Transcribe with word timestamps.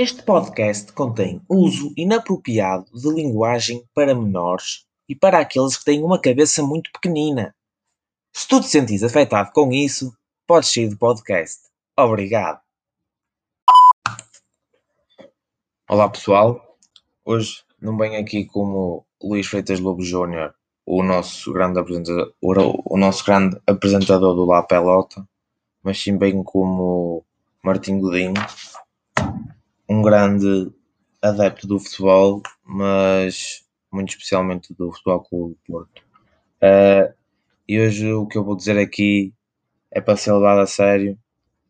Este 0.00 0.22
podcast 0.22 0.92
contém 0.92 1.42
uso 1.48 1.92
inapropriado 1.96 2.84
de 2.92 3.12
linguagem 3.12 3.84
para 3.92 4.14
menores 4.14 4.86
e 5.08 5.16
para 5.16 5.40
aqueles 5.40 5.76
que 5.76 5.84
têm 5.84 6.04
uma 6.04 6.20
cabeça 6.20 6.62
muito 6.62 6.88
pequenina. 6.92 7.52
Se 8.32 8.46
tu 8.46 8.60
te 8.60 8.68
sentires 8.68 9.02
afetado 9.02 9.50
com 9.50 9.72
isso, 9.72 10.16
podes 10.46 10.72
sair 10.72 10.88
do 10.88 10.96
podcast. 10.96 11.62
Obrigado. 11.98 12.60
Olá 15.90 16.08
pessoal, 16.08 16.78
hoje 17.24 17.64
não 17.82 17.98
venho 17.98 18.20
aqui 18.20 18.44
como 18.44 19.04
Luís 19.20 19.48
Freitas 19.48 19.80
Lobo 19.80 20.04
Júnior, 20.04 20.54
o 20.86 21.02
nosso 21.02 21.52
grande 21.52 21.80
apresentador, 21.80 22.32
o, 22.40 22.96
nosso 22.96 23.24
grande 23.24 23.60
apresentador 23.66 24.36
do 24.36 24.44
La 24.44 24.62
Pelota, 24.62 25.28
mas 25.82 26.00
sim 26.00 26.16
bem 26.16 26.40
como 26.44 27.24
Martim 27.64 27.98
Godinho, 27.98 28.34
um 29.88 30.02
grande 30.02 30.70
adepto 31.22 31.66
do 31.66 31.78
futebol, 31.78 32.42
mas 32.64 33.66
muito 33.90 34.10
especialmente 34.10 34.74
do 34.74 34.92
Futebol 34.92 35.22
Clube 35.22 35.54
do 35.54 35.72
Porto. 35.72 36.02
Uh, 36.62 37.14
e 37.66 37.80
hoje 37.80 38.12
o 38.12 38.26
que 38.26 38.36
eu 38.36 38.44
vou 38.44 38.56
dizer 38.56 38.78
aqui 38.78 39.32
é 39.90 40.00
para 40.00 40.16
ser 40.16 40.32
levado 40.32 40.60
a 40.60 40.66
sério, 40.66 41.18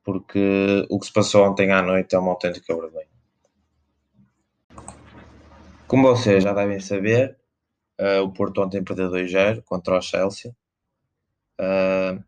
porque 0.04 0.86
o 0.90 0.98
que 0.98 1.06
se 1.06 1.12
passou 1.12 1.44
ontem 1.44 1.70
à 1.70 1.80
noite 1.80 2.14
é 2.14 2.18
uma 2.18 2.32
autêntica 2.32 2.74
vergonha. 2.74 3.06
Como 5.86 6.08
vocês 6.08 6.42
já 6.42 6.52
devem 6.52 6.80
saber, 6.80 7.38
uh, 8.00 8.22
o 8.22 8.32
Porto 8.32 8.60
ontem 8.60 8.82
perdeu 8.82 9.10
2-0 9.10 9.62
contra 9.64 9.96
o 9.96 10.02
Chelsea. 10.02 10.54
Uh, 11.60 12.22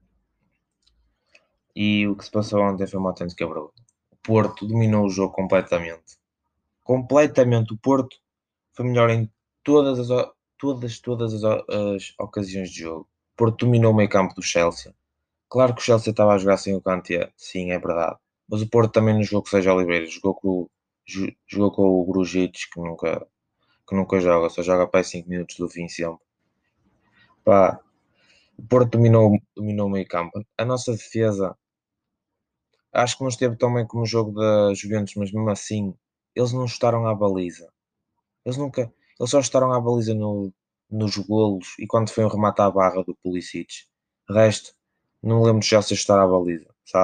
e 1.75 2.07
o 2.09 2.17
que 2.17 2.25
se 2.25 2.31
passou 2.31 2.63
ontem 2.63 2.87
foi 2.87 2.99
uma 2.99 3.11
autêntica 3.11 3.47
vergonha. 3.47 3.90
Porto 4.23 4.67
dominou 4.67 5.07
o 5.07 5.11
jogo 5.11 5.33
completamente. 5.33 6.19
Completamente. 6.85 7.73
O 7.73 7.79
Porto 7.79 8.17
foi 8.73 8.87
melhor 8.87 9.11
em 9.11 9.31
todas 9.63 10.11
as, 10.11 10.29
todas, 10.59 10.99
todas 11.01 11.35
as, 11.35 11.45
as 11.45 12.15
ocasiões 12.19 12.71
de 12.71 12.81
jogo. 12.81 13.09
O 13.35 13.37
Porto 13.37 13.65
dominou 13.65 13.93
o 13.93 13.97
meio 13.97 14.09
campo 14.09 14.35
do 14.35 14.43
Chelsea. 14.43 14.95
Claro 15.49 15.75
que 15.75 15.81
o 15.81 15.85
Chelsea 15.85 16.11
estava 16.11 16.35
a 16.35 16.39
jogar 16.39 16.59
sem 16.59 16.75
o 16.75 16.81
Kanté, 16.81 17.33
sim, 17.37 17.73
é 17.73 17.79
verdade. 17.79 18.17
Mas 18.49 18.63
o 18.63 18.69
Porto 18.69 18.93
também 18.93 19.15
não 19.15 19.23
jogou 19.23 19.43
com 19.43 19.49
o 19.49 19.51
Sérgio 19.51 19.75
Oliveira, 19.75 20.07
jogou 20.07 20.35
com, 20.35 20.71
jogou 21.47 21.73
com 21.73 21.83
o 21.83 22.05
Grujic, 22.05 22.71
que 22.73 22.81
nunca, 22.81 23.27
que 23.89 23.97
nunca 23.97 24.21
joga, 24.21 24.49
só 24.49 24.63
joga 24.63 24.87
para 24.87 25.03
5 25.03 25.29
minutos 25.29 25.57
do 25.57 25.69
fim 25.69 25.89
sempre. 25.89 26.25
Pá, 27.45 27.81
o 28.57 28.63
Porto 28.63 28.91
dominou, 28.93 29.33
dominou 29.57 29.89
o 29.89 29.91
meio 29.91 30.07
campo. 30.07 30.45
A 30.57 30.65
nossa 30.65 30.93
defesa 30.93 31.57
Acho 32.93 33.17
que 33.17 33.23
não 33.23 33.29
esteve 33.29 33.57
tão 33.57 33.73
bem 33.73 33.87
como 33.87 34.03
o 34.03 34.07
jogo 34.07 34.33
da 34.33 34.75
Juventus, 34.75 35.15
mas 35.17 35.33
mesmo 35.33 35.49
assim, 35.51 35.95
eles 36.35 36.53
não 36.53 36.65
estaram 36.65 37.07
à 37.07 37.15
baliza. 37.15 37.73
Eles 38.45 38.57
nunca. 38.57 38.93
Eles 39.19 39.31
só 39.31 39.41
estaram 39.41 39.73
à 39.73 39.81
baliza 39.81 40.15
no, 40.15 40.53
nos 40.91 41.17
golos 41.17 41.75
e 41.79 41.87
quando 41.87 42.11
foi 42.11 42.25
um 42.25 42.29
remate 42.29 42.61
à 42.63 42.71
barra 42.71 43.03
do 43.05 43.15
Pulisic. 43.23 43.87
De 44.29 44.35
resto, 44.35 44.75
não 45.23 45.43
lembro 45.43 45.61
de 45.61 45.67
Chelsea 45.67 45.95
estar 45.95 46.21
à 46.21 46.27
baliza. 46.27 46.67
Se, 46.85 46.97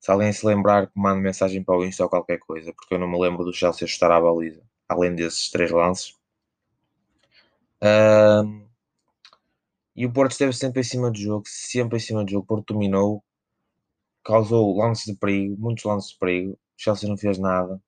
se 0.00 0.10
alguém 0.10 0.32
se 0.32 0.46
lembrar, 0.46 0.86
que 0.86 0.98
mande 0.98 1.20
mensagem 1.20 1.62
para 1.64 1.76
o 1.76 1.84
Insta 1.84 2.04
ou 2.04 2.10
qualquer 2.10 2.38
coisa, 2.38 2.72
porque 2.72 2.94
eu 2.94 2.98
não 2.98 3.08
me 3.08 3.18
lembro 3.18 3.44
do 3.44 3.52
Chelsea 3.52 3.86
estar 3.86 4.10
à 4.10 4.20
baliza, 4.20 4.62
além 4.88 5.14
desses 5.14 5.50
três 5.50 5.70
lances. 5.70 6.14
E 9.94 10.04
o 10.04 10.12
Porto 10.12 10.32
esteve 10.32 10.52
sempre 10.52 10.80
em 10.80 10.84
cima 10.84 11.10
do 11.10 11.18
jogo, 11.18 11.44
sempre 11.46 11.96
em 11.96 12.00
cima 12.00 12.24
do 12.24 12.30
jogo. 12.30 12.44
O 12.44 12.46
Porto 12.46 12.74
dominou, 12.74 13.24
causou 14.26 14.76
lances 14.76 15.04
de 15.06 15.14
perigo, 15.14 15.56
muitos 15.58 15.84
lances 15.84 16.10
de 16.10 16.18
perigo. 16.18 16.52
O 16.52 16.58
Chelsea 16.76 17.08
não 17.08 17.16
fez 17.16 17.38
nada. 17.38 17.80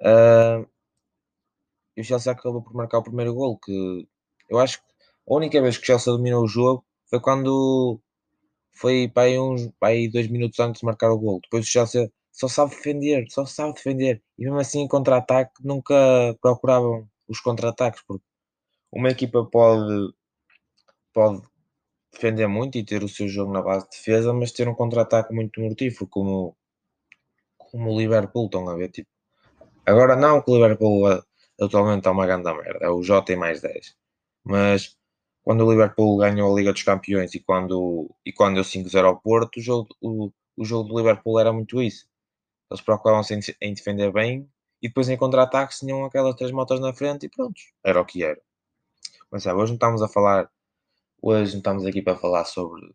Uh, 0.00 0.66
e 1.96 2.00
o 2.00 2.04
Chelsea 2.04 2.32
acabou 2.32 2.62
por 2.62 2.74
marcar 2.74 2.98
o 2.98 3.02
primeiro 3.02 3.34
gol. 3.34 3.58
Que 3.58 4.08
eu 4.48 4.58
acho 4.58 4.78
que 4.78 4.84
a 5.28 5.34
única 5.34 5.60
vez 5.60 5.76
que 5.76 5.84
o 5.84 5.86
Chelsea 5.86 6.12
dominou 6.12 6.44
o 6.44 6.48
jogo 6.48 6.84
foi 7.06 7.20
quando 7.20 8.00
foi 8.72 9.08
para 9.08 9.24
aí, 9.24 9.38
uns, 9.38 9.68
para 9.78 9.88
aí 9.88 10.08
dois 10.08 10.28
minutos 10.28 10.58
antes 10.60 10.80
de 10.80 10.86
marcar 10.86 11.10
o 11.12 11.18
gol. 11.18 11.40
Depois 11.42 11.66
o 11.66 11.68
Chelsea 11.68 12.10
só 12.32 12.48
sabe 12.48 12.70
defender, 12.70 13.26
só 13.28 13.44
sabe 13.44 13.74
defender. 13.74 14.22
E 14.38 14.44
mesmo 14.44 14.58
assim, 14.58 14.80
em 14.80 14.88
contra-ataque, 14.88 15.52
nunca 15.62 15.94
procuravam 16.40 17.08
os 17.28 17.40
contra-ataques, 17.40 18.02
porque 18.06 18.24
uma 18.92 19.10
equipa 19.10 19.44
pode, 19.44 20.14
pode 21.12 21.42
defender 22.18 22.48
muito 22.48 22.76
e 22.76 22.84
ter 22.84 23.04
o 23.04 23.08
seu 23.08 23.28
jogo 23.28 23.52
na 23.52 23.62
base 23.62 23.84
de 23.84 23.96
defesa, 23.96 24.32
mas 24.32 24.52
ter 24.52 24.68
um 24.68 24.74
contra-ataque 24.74 25.32
muito 25.32 25.60
mortífero, 25.60 26.08
como, 26.08 26.56
como 27.56 27.92
o 27.92 27.98
Liverpool, 27.98 28.46
estão 28.46 28.68
a 28.68 28.74
ver? 28.76 28.90
Tipo, 28.90 29.08
agora 29.86 30.16
não 30.16 30.42
que 30.42 30.50
o 30.50 30.54
Liverpool 30.54 31.12
é, 31.12 31.22
atualmente 31.60 31.98
está 31.98 32.10
uma 32.10 32.26
grande 32.26 32.52
merda, 32.52 32.84
é 32.84 32.88
o 32.90 33.02
J 33.02 33.36
mais 33.36 33.60
10, 33.60 33.96
mas 34.44 34.96
quando 35.42 35.64
o 35.64 35.70
Liverpool 35.70 36.18
ganhou 36.18 36.52
a 36.52 36.58
Liga 36.58 36.72
dos 36.72 36.82
Campeões 36.82 37.34
e 37.34 37.40
quando, 37.40 38.10
e 38.26 38.32
quando 38.32 38.56
deu 38.56 38.64
5-0 38.64 39.04
ao 39.06 39.20
Porto, 39.20 39.58
o 39.58 39.62
jogo, 39.62 39.88
o, 40.00 40.30
o 40.56 40.64
jogo 40.64 40.88
do 40.88 40.98
Liverpool 40.98 41.40
era 41.40 41.52
muito 41.52 41.80
isso. 41.80 42.06
Eles 42.70 42.82
procuravam-se 42.82 43.34
em, 43.34 43.40
em, 43.62 43.72
defender 43.72 44.12
bem 44.12 44.46
e 44.82 44.88
depois 44.88 45.08
em 45.08 45.16
contra-ataque 45.16 45.74
tinham 45.78 46.04
aquelas 46.04 46.34
três 46.34 46.52
motas 46.52 46.80
na 46.80 46.92
frente 46.92 47.26
e 47.26 47.30
pronto, 47.30 47.58
era 47.82 48.00
o 48.00 48.04
que 48.04 48.22
era. 48.22 48.38
Mas 49.30 49.42
sabe, 49.42 49.58
hoje 49.58 49.72
não 49.72 49.76
estamos 49.76 50.02
a 50.02 50.08
falar 50.08 50.50
Hoje 51.20 51.52
não 51.52 51.58
estamos 51.58 51.84
aqui 51.84 52.00
para 52.00 52.16
falar 52.16 52.44
sobre 52.44 52.94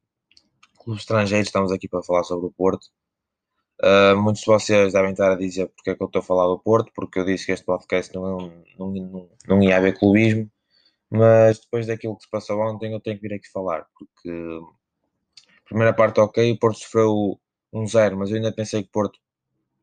clubes 0.79 1.03
estrangeiros, 1.03 1.47
estamos 1.47 1.71
aqui 1.73 1.89
para 1.89 2.01
falar 2.01 2.23
sobre 2.23 2.47
o 2.47 2.51
Porto. 2.51 2.87
Uh, 3.81 4.15
muitos 4.15 4.41
de 4.41 4.47
vocês 4.47 4.93
devem 4.93 5.11
estar 5.11 5.33
a 5.33 5.35
dizer 5.35 5.67
porque 5.75 5.89
é 5.89 5.95
que 5.95 6.01
eu 6.01 6.07
estou 6.07 6.21
a 6.21 6.23
falar 6.23 6.47
do 6.47 6.57
Porto, 6.57 6.91
porque 6.95 7.19
eu 7.19 7.25
disse 7.25 7.45
que 7.45 7.51
este 7.51 7.65
podcast 7.65 8.13
não, 8.15 8.37
não, 8.79 8.91
não, 8.91 9.29
não 9.47 9.61
ia 9.61 9.75
haver 9.75 9.99
clubismo, 9.99 10.49
mas 11.09 11.59
depois 11.59 11.85
daquilo 11.87 12.15
que 12.15 12.23
se 12.23 12.29
passou 12.29 12.61
ontem 12.61 12.93
eu 12.93 13.01
tenho 13.01 13.17
que 13.19 13.27
vir 13.27 13.35
aqui 13.35 13.51
falar, 13.51 13.85
porque 13.97 14.61
primeira 15.65 15.93
parte 15.93 16.21
ok, 16.21 16.51
o 16.51 16.59
Porto 16.59 16.79
sofreu 16.79 17.39
um 17.73 17.85
zero, 17.87 18.17
mas 18.17 18.29
eu 18.29 18.37
ainda 18.37 18.53
pensei 18.53 18.83
que 18.83 18.89
o 18.89 18.91
Porto 18.91 19.19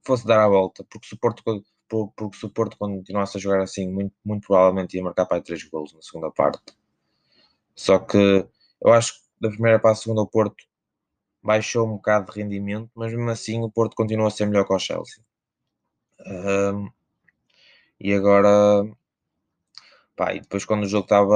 fosse 0.02 0.26
dar 0.26 0.44
a 0.44 0.48
volta, 0.48 0.84
porque 0.90 1.06
se 1.06 1.14
o 1.14 1.18
Porto, 1.18 1.42
porque 2.16 2.38
se 2.38 2.46
o 2.46 2.50
Porto 2.50 2.78
continuasse 2.78 3.36
a 3.36 3.40
jogar 3.40 3.60
assim, 3.60 3.86
muito, 3.92 4.14
muito 4.24 4.46
provavelmente 4.46 4.96
ia 4.96 5.02
marcar 5.02 5.26
para 5.26 5.42
três 5.42 5.62
gols 5.64 5.92
na 5.92 6.00
segunda 6.00 6.30
parte. 6.30 6.79
Só 7.80 7.98
que 7.98 8.46
eu 8.82 8.92
acho 8.92 9.14
que 9.14 9.20
da 9.40 9.48
primeira 9.48 9.80
para 9.80 9.92
a 9.92 9.94
segunda 9.94 10.20
o 10.20 10.26
Porto 10.26 10.66
baixou 11.42 11.86
um 11.86 11.92
bocado 11.92 12.30
de 12.30 12.38
rendimento, 12.38 12.90
mas 12.94 13.10
mesmo 13.10 13.30
assim 13.30 13.62
o 13.62 13.70
Porto 13.70 13.96
continua 13.96 14.28
a 14.28 14.30
ser 14.30 14.44
melhor 14.44 14.66
que 14.66 14.74
o 14.74 14.78
Chelsea. 14.78 15.24
Um, 16.26 16.90
e 17.98 18.12
agora, 18.12 18.84
pá, 20.14 20.34
e 20.34 20.40
depois 20.40 20.66
quando 20.66 20.84
o 20.84 20.88
jogo 20.88 21.04
estava 21.04 21.34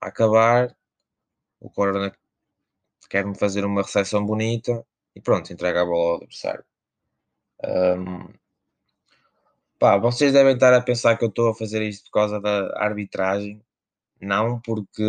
a 0.00 0.06
acabar, 0.08 0.74
o 1.60 1.68
Corona 1.68 2.16
quer-me 3.10 3.36
fazer 3.36 3.62
uma 3.66 3.82
recepção 3.82 4.24
bonita 4.24 4.86
e 5.14 5.20
pronto, 5.20 5.52
entrega 5.52 5.82
a 5.82 5.84
bola 5.84 6.12
ao 6.12 6.16
adversário. 6.16 6.64
Um, 7.62 8.32
pá, 9.78 9.98
vocês 9.98 10.32
devem 10.32 10.54
estar 10.54 10.72
a 10.72 10.80
pensar 10.80 11.18
que 11.18 11.24
eu 11.24 11.28
estou 11.28 11.50
a 11.50 11.54
fazer 11.54 11.82
isto 11.82 12.04
por 12.04 12.12
causa 12.12 12.40
da 12.40 12.72
arbitragem, 12.82 13.62
não, 14.20 14.60
porque 14.60 15.02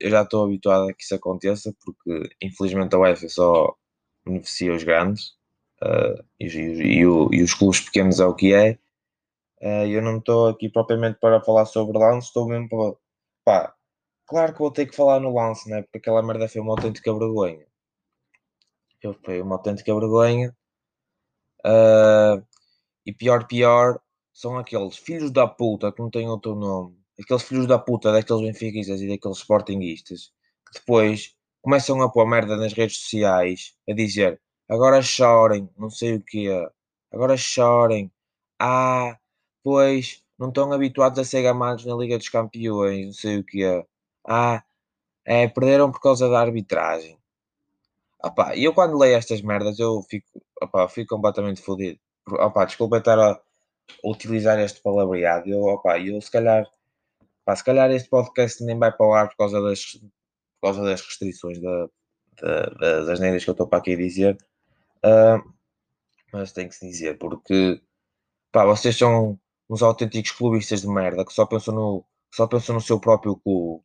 eu 0.00 0.10
já 0.10 0.22
estou 0.22 0.44
habituado 0.44 0.88
a 0.88 0.94
que 0.94 1.02
isso 1.02 1.14
aconteça, 1.14 1.74
porque 1.84 2.30
infelizmente 2.42 2.94
a 2.94 2.98
UEFA 2.98 3.28
só 3.28 3.76
beneficia 4.24 4.74
os 4.74 4.82
grandes 4.82 5.36
uh, 5.82 6.24
e, 6.40 6.46
e, 6.46 7.00
e, 7.00 7.06
os 7.42 7.54
clubes 7.54 7.80
pequenos 7.80 8.20
é 8.20 8.26
o 8.26 8.34
que 8.34 8.54
é. 8.54 8.78
Uh, 9.60 9.86
eu 9.88 10.02
não 10.02 10.18
estou 10.18 10.48
aqui 10.48 10.68
propriamente 10.68 11.18
para 11.20 11.40
falar 11.42 11.66
sobre 11.66 11.98
lance, 11.98 12.28
estou 12.28 12.48
mesmo 12.48 12.68
para. 12.68 12.96
Pá, 13.44 13.74
claro 14.26 14.52
que 14.52 14.58
vou 14.58 14.70
ter 14.72 14.86
que 14.86 14.96
falar 14.96 15.20
no 15.20 15.34
lance, 15.34 15.68
né? 15.70 15.82
porque 15.82 15.98
aquela 15.98 16.22
merda 16.22 16.48
foi 16.48 16.60
uma 16.60 16.72
autêntica 16.72 17.12
vergonha. 17.12 17.66
Foi 19.24 19.40
uma 19.40 19.56
autêntica 19.56 19.94
vergonha. 19.94 20.56
Uh, 21.64 22.44
e 23.04 23.12
pior, 23.12 23.46
pior, 23.46 24.00
são 24.32 24.58
aqueles 24.58 24.96
filhos 24.96 25.30
da 25.30 25.46
puta 25.46 25.92
que 25.92 26.00
não 26.00 26.10
têm 26.10 26.28
outro 26.28 26.54
nome 26.54 27.05
aqueles 27.20 27.42
filhos 27.42 27.66
da 27.66 27.78
puta 27.78 28.12
daqueles 28.12 28.42
benfiquistas 28.42 29.00
e 29.00 29.08
daqueles 29.08 29.38
sportinguistas 29.38 30.32
que 30.66 30.78
depois 30.78 31.34
começam 31.62 32.00
a 32.02 32.10
pôr 32.10 32.26
merda 32.26 32.56
nas 32.56 32.72
redes 32.72 32.98
sociais 32.98 33.74
a 33.88 33.92
dizer 33.92 34.40
agora 34.68 35.02
chorem, 35.02 35.68
não 35.78 35.90
sei 35.90 36.16
o 36.16 36.20
que 36.20 36.48
agora 37.12 37.36
chorem, 37.36 38.10
ah, 38.58 39.16
pois 39.62 40.22
não 40.38 40.48
estão 40.48 40.72
habituados 40.72 41.18
a 41.18 41.24
ser 41.24 41.42
gamados 41.42 41.84
na 41.84 41.94
Liga 41.94 42.18
dos 42.18 42.28
Campeões, 42.28 43.06
não 43.06 43.12
sei 43.12 43.38
o 43.38 43.44
que 43.44 43.64
ah, 44.26 44.62
é, 45.24 45.48
perderam 45.48 45.90
por 45.90 46.00
causa 46.00 46.28
da 46.28 46.40
arbitragem. 46.40 47.18
E 48.54 48.64
eu 48.64 48.74
quando 48.74 48.98
leio 48.98 49.16
estas 49.16 49.40
merdas 49.40 49.78
eu 49.78 50.02
fico, 50.02 50.26
opa, 50.60 50.88
fico 50.88 51.14
completamente 51.14 51.62
fodido. 51.62 51.98
Opa, 52.28 52.64
desculpa 52.64 52.98
estar 52.98 53.18
a 53.18 53.40
utilizar 54.04 54.58
este 54.58 54.80
palavreado. 54.80 55.48
Eu, 55.48 55.62
opa, 55.62 55.98
eu 55.98 56.20
se 56.20 56.30
calhar 56.30 56.66
Pá, 57.46 57.56
se 57.56 57.64
calhar 57.64 57.90
este 57.92 58.10
podcast 58.10 58.62
nem 58.64 58.78
vai 58.78 58.92
para 58.92 59.06
o 59.06 59.14
ar 59.14 59.28
por 59.28 59.36
causa 59.36 59.62
das, 59.62 59.92
por 59.92 60.10
causa 60.62 60.82
das 60.82 61.00
restrições 61.00 61.60
da, 61.60 61.88
da, 62.42 62.66
das 62.70 63.08
asneiras 63.08 63.44
que 63.44 63.50
eu 63.50 63.52
estou 63.52 63.68
para 63.68 63.78
aqui 63.78 63.96
dizer. 63.96 64.36
Uh, 64.98 65.54
mas 66.32 66.52
tem 66.52 66.68
que 66.68 66.74
se 66.74 66.86
dizer, 66.86 67.18
porque 67.18 67.80
Pá, 68.52 68.64
vocês 68.64 68.96
são 68.96 69.38
uns 69.70 69.82
autênticos 69.82 70.32
clubistas 70.32 70.80
de 70.80 70.88
merda 70.88 71.24
que 71.24 71.32
só 71.32 71.46
pensam 71.46 71.74
no, 71.74 72.04
só 72.34 72.46
pensam 72.46 72.74
no 72.74 72.80
seu 72.80 72.98
próprio 72.98 73.36
clube. 73.36 73.84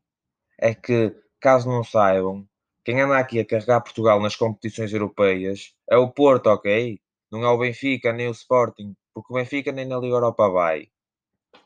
É 0.60 0.74
que, 0.74 1.16
caso 1.40 1.70
não 1.70 1.84
saibam, 1.84 2.48
quem 2.84 3.02
anda 3.02 3.18
aqui 3.18 3.40
a 3.40 3.46
carregar 3.46 3.82
Portugal 3.82 4.20
nas 4.22 4.36
competições 4.36 4.94
europeias 4.94 5.76
é 5.90 5.98
o 5.98 6.10
Porto, 6.12 6.48
ok? 6.48 7.00
Não 7.32 7.44
é 7.44 7.50
o 7.50 7.58
Benfica 7.60 8.14
nem 8.14 8.28
o 8.28 8.32
Sporting, 8.32 8.96
porque 9.14 9.34
o 9.34 9.36
Benfica 9.36 9.72
nem 9.72 9.86
na 9.86 9.98
Liga 9.98 10.16
Europa 10.16 10.50
vai. 10.50 10.90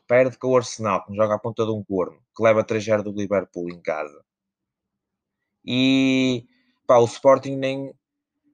Perde 0.06 0.38
com 0.38 0.48
o 0.48 0.56
Arsenal, 0.56 1.04
que 1.04 1.14
joga 1.14 1.34
a 1.34 1.38
ponta 1.38 1.64
de 1.64 1.72
um 1.72 1.82
corno, 1.84 2.18
que 2.36 2.42
leva 2.42 2.64
3-0 2.64 3.02
do 3.02 3.12
Liverpool 3.12 3.68
em 3.70 3.80
casa. 3.80 4.24
E 5.64 6.46
pá, 6.86 6.98
o 6.98 7.04
Sporting 7.04 7.56
nem, 7.56 7.92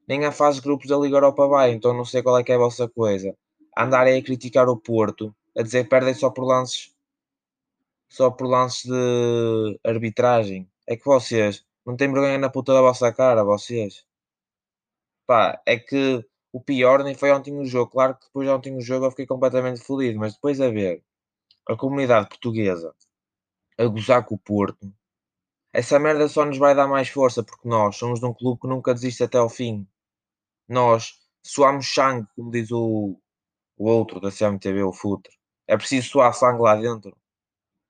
nem 0.07 0.25
a 0.25 0.31
fase 0.31 0.57
de 0.57 0.63
grupos 0.63 0.87
da 0.87 0.97
Liga 0.97 1.17
Europa 1.17 1.47
vai, 1.47 1.71
então 1.71 1.93
não 1.93 2.05
sei 2.05 2.23
qual 2.23 2.37
é 2.37 2.43
que 2.43 2.51
é 2.51 2.55
a 2.55 2.59
vossa 2.59 2.89
coisa. 2.89 3.35
Andarem 3.77 4.19
a 4.19 4.23
criticar 4.23 4.67
o 4.69 4.77
Porto, 4.77 5.35
a 5.57 5.61
dizer 5.61 5.87
perdem 5.89 6.13
só 6.13 6.29
por 6.29 6.45
lances 6.45 6.93
só 8.09 8.29
por 8.29 8.47
lances 8.47 8.83
de 8.83 9.79
arbitragem. 9.83 10.69
É 10.87 10.95
que 10.95 11.05
vocês 11.05 11.65
não 11.85 11.95
têm 11.97 12.11
vergonha 12.11 12.37
na 12.37 12.49
puta 12.49 12.73
da 12.73 12.81
vossa 12.81 13.11
cara, 13.11 13.43
vocês. 13.43 14.05
Pá, 15.25 15.61
é 15.65 15.77
que 15.77 16.23
o 16.51 16.61
pior 16.61 17.03
nem 17.03 17.15
foi 17.15 17.31
ontem 17.31 17.57
o 17.57 17.65
jogo. 17.65 17.91
Claro 17.91 18.15
que 18.15 18.25
depois 18.27 18.47
de 18.47 18.53
ontem 18.53 18.75
o 18.77 18.81
jogo 18.81 19.05
eu 19.05 19.11
fiquei 19.11 19.25
completamente 19.25 19.81
fodido, 19.81 20.19
mas 20.19 20.33
depois 20.33 20.61
a 20.61 20.69
ver 20.69 21.03
a 21.67 21.75
comunidade 21.75 22.29
portuguesa 22.29 22.93
a 23.77 23.85
gozar 23.85 24.25
com 24.25 24.35
o 24.35 24.39
Porto, 24.39 24.93
essa 25.71 25.97
merda 25.97 26.27
só 26.27 26.45
nos 26.45 26.57
vai 26.57 26.75
dar 26.75 26.87
mais 26.87 27.09
força 27.09 27.43
porque 27.43 27.67
nós 27.67 27.95
somos 27.95 28.19
de 28.19 28.25
um 28.25 28.33
clube 28.33 28.61
que 28.61 28.67
nunca 28.67 28.93
desiste 28.93 29.23
até 29.23 29.37
ao 29.39 29.49
fim. 29.49 29.87
Nós 30.67 31.19
suamos 31.41 31.91
sangue, 31.91 32.27
como 32.35 32.51
diz 32.51 32.71
o, 32.71 33.19
o 33.77 33.89
outro 33.89 34.19
da 34.19 34.31
CMTV, 34.31 34.83
o 34.83 34.93
Futre. 34.93 35.33
É 35.67 35.75
preciso 35.75 36.09
suar 36.09 36.33
sangue 36.33 36.61
lá 36.61 36.75
dentro. 36.75 37.17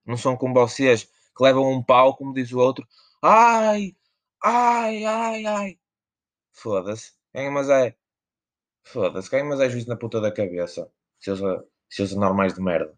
Não 0.05 0.17
são 0.17 0.37
como 0.37 0.53
vocês 0.53 1.03
que 1.03 1.43
levam 1.43 1.69
um 1.71 1.83
pau, 1.83 2.15
como 2.15 2.33
diz 2.33 2.51
o 2.53 2.59
outro. 2.59 2.87
Ai, 3.21 3.95
ai, 4.41 5.03
ai, 5.05 5.45
ai. 5.45 5.79
Foda-se. 6.53 7.13
Quem 7.33 7.49
mas 7.51 7.69
é. 7.69 7.95
Foda-se. 8.83 9.29
Quem 9.29 9.43
mas 9.43 9.59
é 9.59 9.69
juiz 9.69 9.85
na 9.85 9.95
puta 9.97 10.21
da 10.21 10.31
cabeça. 10.31 10.89
Seus, 11.19 11.39
seus 11.89 12.13
normais 12.15 12.53
de 12.53 12.61
merda. 12.61 12.97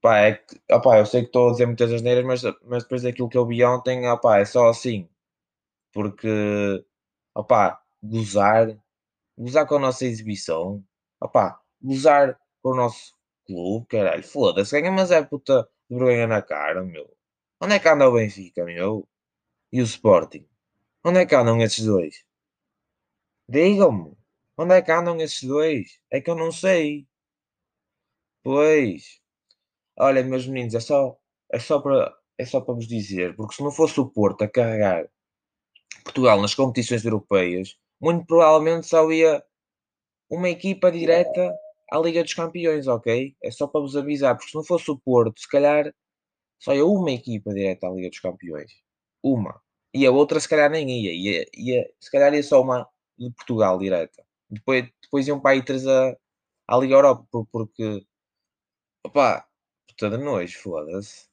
Pá, 0.00 0.18
é 0.20 0.34
que, 0.34 0.60
opá, 0.72 0.98
eu 0.98 1.06
sei 1.06 1.22
que 1.22 1.28
estou 1.28 1.48
a 1.48 1.52
dizer 1.52 1.66
muitas 1.66 1.92
asneiras, 1.92 2.24
mas, 2.24 2.42
mas 2.64 2.82
depois 2.84 3.02
daquilo 3.02 3.28
que 3.28 3.36
eu 3.38 3.46
vi 3.46 3.64
ontem, 3.64 4.08
opá, 4.08 4.38
é 4.38 4.44
só 4.44 4.68
assim. 4.68 5.08
Porque, 5.92 6.28
opá, 7.34 7.82
gozar, 8.02 8.76
gozar 9.38 9.66
com 9.66 9.76
a 9.76 9.80
nossa 9.80 10.04
exibição, 10.06 10.84
opá, 11.20 11.60
gozar 11.82 12.38
com 12.62 12.70
o 12.72 12.76
nosso 12.76 13.14
clube, 13.46 13.86
caralho, 13.88 14.22
foda-se, 14.24 14.80
ganha, 14.80 14.92
mas 14.92 15.10
é 15.12 15.22
puta 15.24 15.68
de 15.90 15.96
vergonha 15.98 16.26
na 16.26 16.42
cara, 16.42 16.82
meu. 16.84 17.08
Onde 17.62 17.74
é 17.74 17.80
que 17.80 17.88
anda 17.88 18.08
o 18.08 18.14
Benfica, 18.14 18.64
meu? 18.64 19.08
E 19.72 19.80
o 19.82 19.84
Sporting? 19.84 20.46
Onde 21.04 21.20
é 21.20 21.26
que 21.26 21.34
andam 21.36 21.60
esses 21.62 21.84
dois? 21.86 22.24
Digam-me, 23.54 24.16
onde 24.56 24.74
é 24.76 24.80
que 24.80 24.90
andam 24.90 25.20
esses 25.20 25.42
dois? 25.42 26.00
É 26.10 26.18
que 26.18 26.30
eu 26.30 26.34
não 26.34 26.50
sei. 26.50 27.06
Pois, 28.42 29.20
olha, 30.00 30.22
meus 30.22 30.46
meninos, 30.46 30.74
é 30.74 30.80
só, 30.80 31.16
é 31.52 31.58
só 31.58 31.80
para 31.80 32.14
é 32.38 32.44
só 32.44 32.60
para 32.60 32.74
vos 32.74 32.86
dizer, 32.86 33.34
porque 33.36 33.54
se 33.56 33.62
não 33.62 33.72
fosse 33.72 34.00
o 34.00 34.08
Porto 34.08 34.42
a 34.42 34.48
carregar 34.48 35.08
Portugal 36.04 36.40
nas 36.40 36.54
competições 36.54 37.04
europeias, 37.04 37.76
muito 38.00 38.24
provavelmente 38.26 38.86
só 38.86 39.10
ia 39.10 39.42
uma 40.30 40.48
equipa 40.48 40.90
direta 40.92 41.54
à 41.90 41.98
Liga 41.98 42.22
dos 42.22 42.34
Campeões, 42.34 42.86
ok? 42.86 43.36
É 43.42 43.50
só 43.50 43.66
para 43.66 43.80
vos 43.80 43.96
avisar, 43.96 44.36
porque 44.36 44.50
se 44.50 44.56
não 44.56 44.64
fosse 44.64 44.90
o 44.90 44.98
Porto, 44.98 45.40
se 45.40 45.48
calhar 45.48 45.92
só 46.60 46.74
ia 46.74 46.86
uma 46.86 47.10
equipa 47.10 47.52
direta 47.52 47.88
à 47.88 47.90
Liga 47.90 48.08
dos 48.08 48.20
Campeões. 48.20 48.72
Uma. 49.22 49.60
E 49.94 50.06
a 50.06 50.10
outra 50.10 50.38
se 50.40 50.48
calhar 50.48 50.70
nem 50.70 50.88
ia. 50.90 51.12
ia, 51.12 51.46
ia 51.56 51.90
se 52.00 52.10
calhar 52.10 52.32
ia 52.34 52.42
só 52.42 52.60
uma 52.62 52.88
de 53.18 53.30
Portugal 53.32 53.78
direta. 53.78 54.24
Depois, 54.50 54.88
depois 55.02 55.26
iam 55.28 55.40
para 55.40 55.52
aí 55.52 55.64
três 55.64 55.86
a, 55.86 56.16
à 56.68 56.76
Liga 56.78 56.94
Europa, 56.94 57.26
porque 57.50 58.06
opá, 59.04 59.47
puta 59.98 60.10
de 60.10 60.18
nojo, 60.24 60.58
foda-se. 60.60 61.28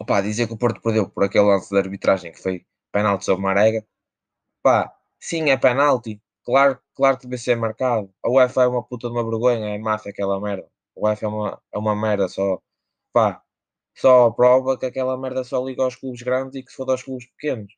Opá, 0.00 0.20
dizer 0.20 0.46
que 0.46 0.54
o 0.54 0.58
Porto 0.58 0.80
perdeu 0.80 1.10
por 1.10 1.24
aquele 1.24 1.44
lance 1.46 1.68
de 1.70 1.78
arbitragem 1.78 2.32
que 2.32 2.40
foi 2.42 2.66
penalti 2.92 3.24
sobre 3.24 3.42
Marega. 3.42 3.86
Pá, 4.62 4.94
sim, 5.20 5.50
é 5.50 5.56
penalti. 5.58 6.22
Claro, 6.44 6.80
claro 6.94 7.18
que 7.18 7.26
deve 7.26 7.38
ser 7.42 7.56
marcado. 7.56 8.12
A 8.24 8.30
UEFA 8.30 8.64
é 8.64 8.66
uma 8.68 8.84
puta 8.84 9.08
de 9.08 9.14
uma 9.14 9.24
vergonha, 9.24 9.74
é 9.74 9.78
máfia 9.78 10.10
aquela 10.12 10.40
merda. 10.40 10.70
A 10.96 11.00
UEFA 11.00 11.26
é 11.26 11.28
uma, 11.28 11.62
é 11.74 11.78
uma 11.78 11.96
merda 11.96 12.28
só. 12.28 12.60
Pá, 13.12 13.42
só 13.96 14.30
prova 14.30 14.78
que 14.78 14.86
aquela 14.86 15.18
merda 15.18 15.44
só 15.44 15.64
liga 15.64 15.82
aos 15.82 15.96
clubes 15.96 16.22
grandes 16.22 16.56
e 16.56 16.62
que 16.64 16.70
se 16.70 16.76
for 16.76 16.90
aos 16.90 17.02
clubes 17.02 17.26
pequenos. 17.32 17.74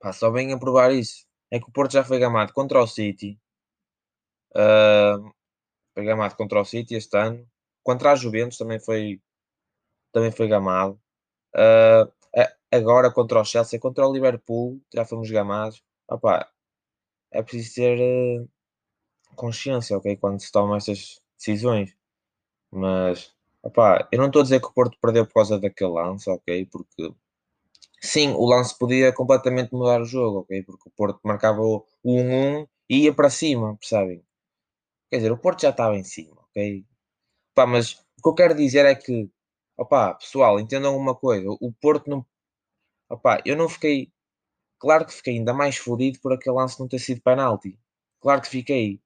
Pá, 0.00 0.12
só 0.12 0.30
vem 0.30 0.52
a 0.52 0.58
provar 0.58 0.92
isso. 0.92 1.26
É 1.50 1.58
que 1.60 1.68
o 1.68 1.72
Porto 1.72 1.92
já 1.92 2.04
foi 2.04 2.18
gamado 2.18 2.52
contra 2.52 2.82
o 2.82 2.86
City. 2.86 3.38
Uh, 4.56 5.32
foi 5.94 6.04
gamado 6.04 6.36
contra 6.36 6.60
o 6.60 6.64
City 6.64 6.94
este 6.96 7.16
ano. 7.16 7.46
Contra 7.84 8.12
a 8.12 8.16
Juventus 8.16 8.58
também 8.58 8.80
foi, 8.80 9.20
também 10.12 10.32
foi 10.32 10.48
gamado. 10.48 11.00
Uh, 11.54 12.10
agora 12.72 13.12
contra 13.12 13.40
o 13.40 13.44
Chelsea, 13.44 13.78
contra 13.78 14.06
o 14.06 14.12
Liverpool, 14.12 14.80
já 14.92 15.04
fomos 15.04 15.30
gamados. 15.30 15.82
Opa, 16.08 16.50
é 17.30 17.42
preciso 17.42 17.74
ter 17.76 17.98
uh, 18.00 18.48
consciência, 19.36 19.96
ok? 19.96 20.16
Quando 20.16 20.40
se 20.40 20.50
tomam 20.52 20.76
estas 20.76 21.20
decisões. 21.38 21.94
Mas, 22.72 23.32
opá, 23.62 24.08
eu 24.12 24.18
não 24.18 24.28
estou 24.28 24.40
a 24.40 24.44
dizer 24.44 24.60
que 24.60 24.68
o 24.68 24.72
Porto 24.72 24.98
perdeu 25.00 25.26
por 25.26 25.34
causa 25.34 25.58
daquele 25.60 25.92
lance, 25.92 26.28
ok? 26.30 26.66
Porque, 26.66 27.14
sim, 28.00 28.32
o 28.32 28.46
lance 28.46 28.76
podia 28.78 29.12
completamente 29.12 29.72
mudar 29.72 30.00
o 30.02 30.06
jogo, 30.06 30.40
ok? 30.40 30.62
Porque 30.64 30.88
o 30.88 30.92
Porto 30.92 31.20
marcava 31.24 31.60
o 31.62 31.84
1-1 32.04 32.68
e 32.88 33.04
ia 33.04 33.14
para 33.14 33.30
cima, 33.30 33.76
percebem? 33.76 34.24
Quer 35.10 35.18
dizer, 35.18 35.32
o 35.32 35.38
Porto 35.38 35.62
já 35.62 35.70
estava 35.70 35.96
em 35.96 36.04
cima, 36.04 36.36
ok? 36.50 36.84
Opá, 37.54 37.66
mas 37.66 37.92
o 38.18 38.22
que 38.22 38.28
eu 38.28 38.34
quero 38.34 38.54
dizer 38.54 38.84
é 38.84 38.94
que, 38.94 39.30
opá, 39.76 40.14
pessoal, 40.14 40.60
entendam 40.60 40.96
uma 40.96 41.14
coisa, 41.14 41.48
o 41.48 41.72
Porto 41.72 42.10
não... 42.10 42.26
Opá, 43.08 43.40
eu 43.46 43.56
não 43.56 43.68
fiquei 43.68 44.12
Claro 44.84 45.06
que 45.06 45.14
fiquei 45.14 45.38
ainda 45.38 45.54
mais 45.54 45.78
fodido 45.78 46.20
por 46.20 46.34
aquele 46.34 46.56
lance 46.56 46.78
não 46.78 46.86
ter 46.86 46.98
sido 46.98 47.22
penalti. 47.22 47.78
Claro 48.20 48.42
que 48.42 48.48
fiquei. 48.48 49.00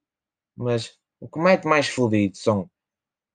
Mas 0.56 0.98
o 1.20 1.28
que 1.28 1.38
mete 1.38 1.66
mais 1.68 1.88
fodido 1.88 2.36
são 2.36 2.68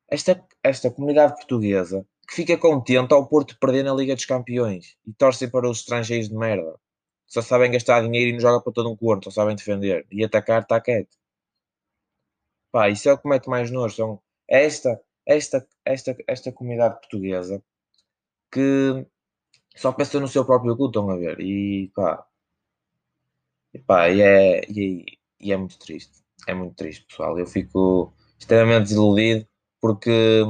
esta, 0.09 0.45
esta 0.61 0.91
comunidade 0.91 1.35
portuguesa 1.35 2.05
que 2.27 2.35
fica 2.35 2.57
contente 2.57 3.13
ao 3.13 3.27
Porto 3.27 3.57
perder 3.59 3.83
na 3.83 3.93
Liga 3.93 4.13
dos 4.13 4.25
Campeões 4.25 4.97
e 5.05 5.13
torcem 5.13 5.49
para 5.49 5.69
os 5.69 5.79
estrangeiros 5.79 6.27
de 6.27 6.35
merda. 6.35 6.77
Só 7.25 7.41
sabem 7.41 7.71
gastar 7.71 8.01
dinheiro 8.01 8.31
e 8.31 8.33
não 8.33 8.41
joga 8.41 8.61
para 8.61 8.73
todo 8.73 8.91
um 8.91 8.97
corno, 8.97 9.23
só 9.23 9.31
sabem 9.31 9.55
defender. 9.55 10.05
E 10.11 10.23
atacar 10.25 10.63
está 10.63 10.81
quieto. 10.81 11.15
Pá, 12.73 12.89
isso 12.89 13.07
é 13.07 13.13
o 13.13 13.17
que 13.17 13.27
mete 13.29 13.47
mais 13.47 13.71
nojo. 13.71 13.95
São 13.95 14.21
esta, 14.49 15.01
esta, 15.25 15.67
esta, 15.85 16.15
esta 16.27 16.51
comunidade 16.51 16.99
portuguesa 16.99 17.63
que 18.51 19.05
só 19.75 19.91
pensa 19.91 20.19
no 20.19 20.27
seu 20.27 20.45
próprio 20.45 20.77
cu, 20.77 20.87
estão 20.87 21.09
a 21.09 21.15
ver? 21.17 21.39
E 21.39 21.91
pá, 21.95 22.25
e, 23.73 23.79
pá, 23.79 24.09
e, 24.09 24.21
é, 24.21 24.61
e, 24.69 25.05
e 25.39 25.51
é 25.51 25.57
muito 25.57 25.77
triste. 25.79 26.23
É 26.47 26.53
muito 26.53 26.75
triste, 26.75 27.05
pessoal. 27.05 27.37
Eu 27.39 27.47
fico 27.47 28.13
extremamente 28.39 28.89
desiludido 28.89 29.47
porque 29.81 30.43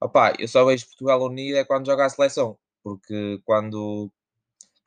opá, 0.00 0.34
eu 0.38 0.48
só 0.48 0.64
vejo 0.64 0.86
Portugal 0.86 1.22
unido 1.22 1.56
é 1.58 1.64
quando 1.64 1.86
joga 1.86 2.06
a 2.06 2.10
seleção. 2.10 2.58
Porque 2.82 3.40
quando, 3.44 4.10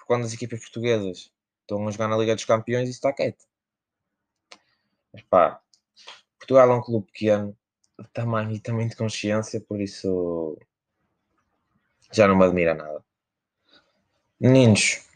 quando 0.08 0.26
as 0.26 0.34
equipas 0.34 0.60
portuguesas 0.62 1.32
estão 1.62 1.88
a 1.88 1.92
jogar 1.92 2.08
na 2.08 2.18
Liga 2.18 2.36
dos 2.36 2.46
Campeões, 2.46 2.90
isso 2.90 2.98
está 2.98 3.14
quieto. 3.14 3.46
Mas 5.14 5.24
pá, 5.24 5.62
Portugal 6.40 6.72
é 6.72 6.76
um 6.76 6.82
clube 6.82 7.08
pequeno, 7.08 7.58
tamanho 8.14 8.52
e 8.52 8.60
também 8.60 8.88
de 8.88 8.96
consciência, 8.96 9.62
por 9.62 9.80
isso 9.80 10.58
já 12.12 12.28
não 12.28 12.38
me 12.38 12.46
admira 12.46 12.74
nada. 12.74 13.04
Meninos, 14.40 15.08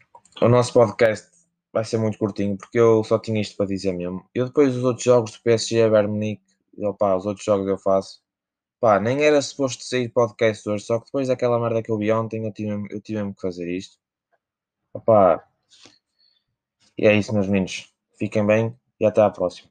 o 0.41 0.47
nosso 0.47 0.73
podcast 0.73 1.29
vai 1.71 1.83
ser 1.83 1.97
muito 1.97 2.17
curtinho, 2.17 2.57
porque 2.57 2.79
eu 2.79 3.03
só 3.03 3.19
tinha 3.19 3.41
isto 3.41 3.55
para 3.55 3.67
dizer 3.67 3.91
mesmo. 3.93 4.27
Eu 4.33 4.45
depois 4.47 4.75
os 4.75 4.83
outros 4.83 5.03
jogos 5.03 5.31
do 5.31 5.41
PSG, 5.41 5.89
Bayern 5.89 6.39
opá, 6.79 7.15
os 7.15 7.25
outros 7.25 7.45
jogos 7.45 7.67
eu 7.67 7.77
faço. 7.77 8.21
Pá, 8.79 8.99
nem 8.99 9.23
era 9.23 9.41
suposto 9.41 9.83
sair 9.83 10.09
podcast 10.09 10.67
hoje, 10.69 10.85
só 10.85 10.99
que 10.99 11.05
depois 11.05 11.27
daquela 11.27 11.59
merda 11.59 11.81
que 11.81 11.91
eu 11.91 11.97
vi 11.97 12.11
ontem, 12.11 12.45
eu 12.45 12.53
tive, 12.53 12.71
eu 12.91 13.01
tive 13.01 13.33
que 13.33 13.41
fazer 13.41 13.69
isto. 13.69 13.97
Opá, 14.93 15.43
e 16.97 17.05
é 17.07 17.13
isso, 17.13 17.33
meus 17.33 17.47
meninos. 17.47 17.93
Fiquem 18.17 18.45
bem 18.45 18.75
e 18.99 19.05
até 19.05 19.21
à 19.21 19.29
próxima. 19.29 19.69